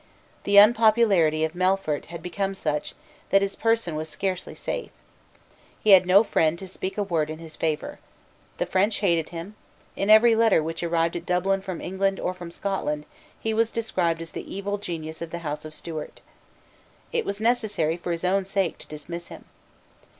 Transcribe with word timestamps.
The 0.45 0.57
unpopularity 0.57 1.43
of 1.43 1.53
Melfort 1.53 2.05
had 2.05 2.23
become 2.23 2.55
such, 2.55 2.95
that 3.29 3.43
his 3.43 3.55
person 3.55 3.93
was 3.95 4.09
scarcely 4.09 4.55
safe. 4.55 4.89
He 5.79 5.91
had 5.91 6.07
no 6.07 6.23
friend 6.23 6.57
to 6.57 6.67
speak 6.67 6.97
a 6.97 7.03
word 7.03 7.29
in 7.29 7.37
his 7.37 7.55
favour. 7.55 7.99
The 8.57 8.65
French 8.65 8.97
hated 9.01 9.29
him. 9.29 9.53
In 9.95 10.09
every 10.09 10.35
letter 10.35 10.63
which 10.63 10.81
arrived 10.81 11.15
at 11.17 11.27
Dublin 11.27 11.61
from 11.61 11.81
England 11.81 12.19
or 12.19 12.33
from 12.33 12.49
Scotland, 12.49 13.05
he 13.39 13.53
was 13.53 13.69
described 13.69 14.23
as 14.23 14.31
the 14.31 14.51
evil 14.51 14.79
genius 14.79 15.21
of 15.21 15.29
the 15.29 15.37
House 15.45 15.65
of 15.65 15.73
Stuart. 15.75 16.21
It 17.11 17.23
was 17.23 17.39
necessary 17.39 17.95
for 17.95 18.11
his 18.11 18.23
own 18.25 18.43
sake 18.43 18.79
to 18.79 18.87
dismiss 18.87 19.27
him. 19.27 19.45